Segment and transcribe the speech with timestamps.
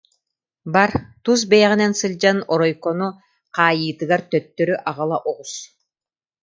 [0.73, 0.91] Бар,
[1.23, 3.09] тус бэйэҕинэн сылдьан, Оройкону
[3.55, 5.53] хаайыытыгар төттөрү аҕала оҕус